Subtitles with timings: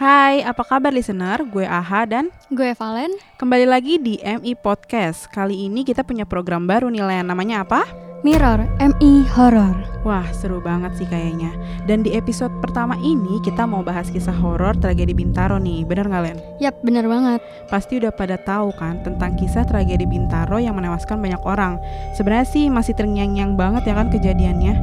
[0.00, 1.44] Hai, apa kabar listener?
[1.44, 3.12] Gue Aha dan Gue Valen.
[3.36, 5.28] kembali lagi di MI Podcast.
[5.28, 7.28] Kali ini kita punya program baru nih, Len.
[7.28, 7.84] Namanya apa?
[8.24, 9.76] Mirror, MI Horror.
[10.08, 11.52] Wah, seru banget sih kayaknya.
[11.84, 15.84] Dan di episode pertama ini kita mau bahas kisah horor tragedi Bintaro nih.
[15.84, 16.40] Bener nggak, Len?
[16.64, 17.44] Yap, bener banget.
[17.68, 21.76] Pasti udah pada tahu kan tentang kisah tragedi Bintaro yang menewaskan banyak orang.
[22.16, 24.80] Sebenarnya sih masih terngiang-ngiang banget ya kan kejadiannya.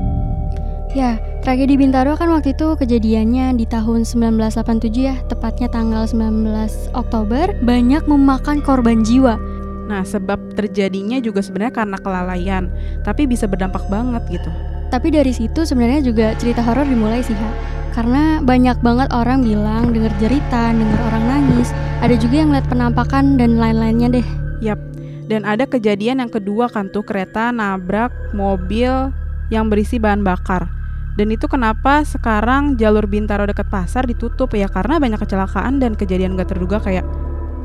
[0.94, 1.18] Ya,
[1.48, 6.44] tragedi Bintaro kan waktu itu kejadiannya di tahun 1987 ya, tepatnya tanggal 19
[6.92, 9.40] Oktober, banyak memakan korban jiwa.
[9.88, 12.68] Nah, sebab terjadinya juga sebenarnya karena kelalaian,
[13.08, 14.52] tapi bisa berdampak banget gitu.
[14.92, 17.50] Tapi dari situ sebenarnya juga cerita horor dimulai sih, Ha.
[17.96, 21.72] Karena banyak banget orang bilang denger jeritan, denger orang nangis,
[22.04, 24.28] ada juga yang lihat penampakan dan lain-lainnya deh.
[24.60, 24.84] Yap.
[25.32, 29.16] Dan ada kejadian yang kedua kan tuh kereta nabrak mobil
[29.48, 30.77] yang berisi bahan bakar.
[31.18, 36.38] Dan itu kenapa sekarang jalur Bintaro dekat pasar ditutup ya karena banyak kecelakaan dan kejadian
[36.38, 37.04] gak terduga kayak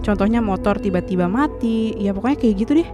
[0.00, 1.92] contohnya motor tiba-tiba mati.
[2.00, 2.88] Ya pokoknya kayak gitu deh.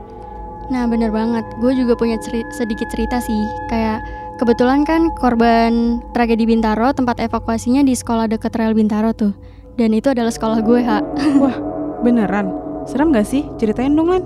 [0.68, 3.40] Nah bener banget, gue juga punya ceri- sedikit cerita sih
[3.72, 4.04] Kayak
[4.36, 9.32] kebetulan kan korban tragedi Bintaro tempat evakuasinya di sekolah deket rel Bintaro tuh
[9.80, 11.00] Dan itu adalah sekolah gue, Ha
[12.04, 12.52] Beneran?
[12.84, 13.48] Serem gak sih?
[13.56, 14.24] Ceritain dong, Len.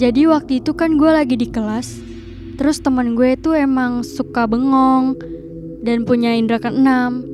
[0.00, 2.11] Jadi waktu itu kan gue lagi di kelas
[2.62, 5.18] Terus teman gue tuh emang suka bengong
[5.82, 7.26] Dan punya indera keenam.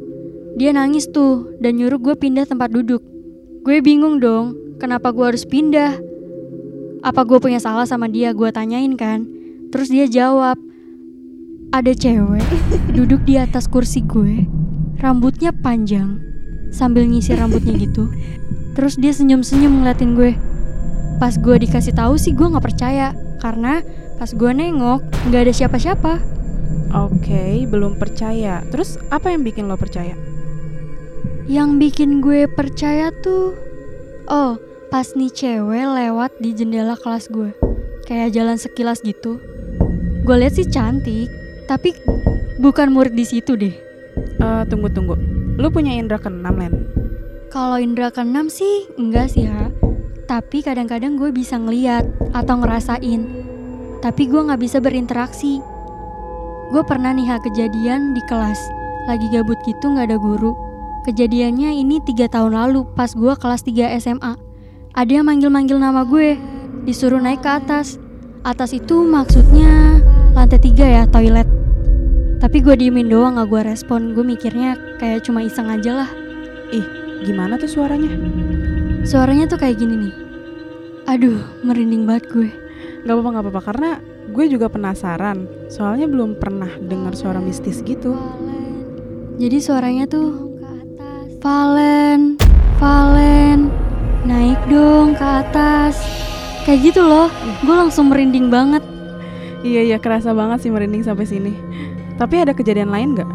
[0.56, 3.04] Dia nangis tuh dan nyuruh gue pindah tempat duduk.
[3.60, 6.00] Gue bingung dong, kenapa gue harus pindah?
[7.04, 8.32] Apa gue punya salah sama dia?
[8.32, 9.28] Gue tanyain kan.
[9.68, 10.56] Terus dia jawab
[11.76, 12.48] Ada cewek
[12.96, 14.48] duduk di atas kursi gue
[14.96, 16.24] Rambutnya panjang
[16.72, 18.08] Sambil ngisi rambutnya gitu.
[18.72, 20.32] Terus dia senyum-senyum ngeliatin gue.
[21.20, 23.12] Pas gue dikasih tahu sih gue nggak percaya
[23.44, 23.84] Karena
[24.18, 26.38] pas gue nengok nggak ada siapa-siapa
[26.88, 28.64] Oke, belum percaya.
[28.72, 30.16] Terus apa yang bikin lo percaya?
[31.44, 33.52] Yang bikin gue percaya tuh
[34.24, 34.56] Oh
[34.88, 37.52] pas nih cewek lewat di jendela kelas gue
[38.08, 39.36] Kayak jalan sekilas gitu
[40.24, 41.28] Gue lihat sih cantik
[41.68, 41.92] Tapi
[42.56, 43.72] bukan murid di situ deh
[44.38, 45.14] Eh, tunggu tunggu.
[45.60, 46.74] Lu punya indera keenam, Len?
[47.52, 49.68] Kalau indra keenam sih enggak sih ha
[50.24, 53.47] Tapi kadang-kadang gue bisa ngeliat atau ngerasain
[53.98, 55.58] Tapi gue nggak bisa berinteraksi.
[56.68, 58.58] Gue pernah nih ha kejadian di kelas.
[59.10, 60.52] Lagi gabut gitu nggak ada guru.
[61.08, 64.36] Kejadiannya ini tiga tahun lalu pas gue kelas 3 SMA
[64.92, 66.36] Ada yang manggil-manggil nama gue
[66.84, 67.96] Disuruh naik ke atas.
[68.44, 70.02] Atas itu maksudnya
[70.36, 71.48] lantai tiga ya toilet.
[72.38, 74.14] Tapi gue diemin doang gak gue respon.
[74.14, 76.10] Gue mikirnya kayak cuma iseng aja lah.
[77.18, 78.14] Gimana tuh suaranya?
[79.02, 80.14] Suaranya tuh kayak gini nih.
[81.10, 82.50] Aduh, merinding banget gue.
[83.08, 83.90] Gak apa-apa, gak apa-apa Karena
[84.28, 88.12] gue juga penasaran Soalnya belum pernah dengar suara mistis gitu
[89.40, 90.48] Jadi suaranya tuh
[91.38, 92.34] Valen,
[92.82, 93.70] Valen,
[94.26, 96.02] naik dong ke atas.
[96.66, 97.30] Kayak gitu loh.
[97.62, 98.82] Gue langsung merinding banget.
[99.62, 101.50] Iya, iya kerasa banget sih merinding sampai sini
[102.14, 103.30] Tapi ada kejadian lain gak?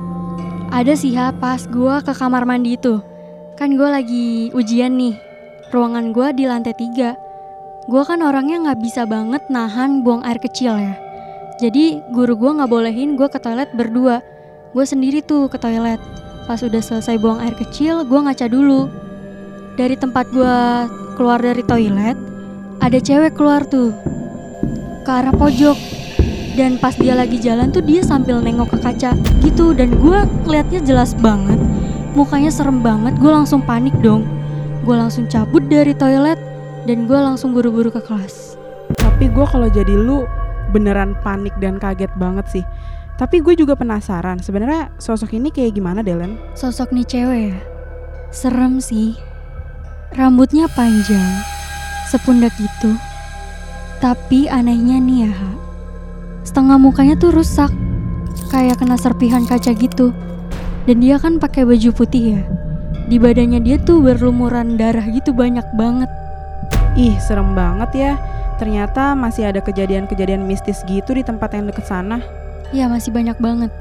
[0.72, 3.00] Ada sih ha pas gue ke kamar mandi itu.
[3.56, 5.16] Kan gue lagi ujian nih.
[5.72, 7.16] Ruangan gue di lantai tiga.
[7.84, 10.96] Gue kan orangnya nggak bisa banget nahan buang air kecil ya.
[11.60, 14.24] Jadi guru gue nggak bolehin gue ke toilet berdua.
[14.72, 16.00] Gue sendiri tuh ke toilet.
[16.48, 18.88] Pas udah selesai buang air kecil, gue ngaca dulu.
[19.76, 20.56] Dari tempat gue
[21.20, 22.16] keluar dari toilet,
[22.80, 23.92] ada cewek keluar tuh
[25.04, 25.76] ke arah pojok.
[26.56, 29.12] Dan pas dia lagi jalan tuh dia sambil nengok ke kaca
[29.44, 31.60] gitu dan gue ngeliatnya jelas banget.
[32.16, 34.24] Mukanya serem banget, gue langsung panik dong.
[34.88, 36.53] Gue langsung cabut dari toilet
[36.84, 38.60] dan gue langsung buru-buru ke kelas.
[39.00, 40.28] Tapi gue kalau jadi lu
[40.74, 42.66] beneran panik dan kaget banget sih
[43.14, 46.34] Tapi gue juga penasaran sebenarnya sosok ini kayak gimana Delen?
[46.58, 47.60] Sosok nih cewek ya,
[48.34, 49.14] serem sih.
[50.18, 51.46] Rambutnya panjang,
[52.10, 52.98] sepundak gitu.
[54.02, 55.50] Tapi anehnya nih ya, Ha.
[56.42, 57.70] setengah mukanya tuh rusak,
[58.50, 60.10] kayak kena serpihan kaca gitu.
[60.90, 62.42] Dan dia kan pakai baju putih ya.
[63.08, 66.10] Di badannya dia tuh berlumuran darah gitu banyak banget.
[66.94, 68.14] Ih serem banget ya.
[68.62, 72.22] Ternyata masih ada kejadian-kejadian mistis gitu di tempat yang deket sana.
[72.70, 73.74] Ya masih banyak banget.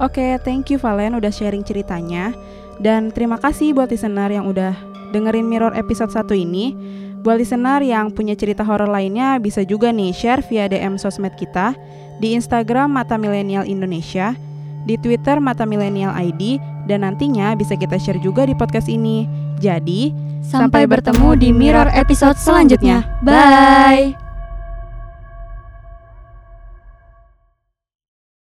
[0.00, 2.32] Oke, thank you Valen udah sharing ceritanya.
[2.80, 4.72] Dan terima kasih buat listener yang udah
[5.12, 6.72] dengerin Mirror episode 1 ini.
[7.20, 11.74] Buat listener yang punya cerita horor lainnya bisa juga nih share via DM sosmed kita
[12.22, 14.38] Di Instagram Mata Milenial Indonesia
[14.86, 19.26] Di Twitter Mata Milenial ID Dan nantinya bisa kita share juga di podcast ini.
[19.58, 23.04] Jadi, Sampai bertemu di Mirror episode selanjutnya.
[23.22, 24.27] Bye.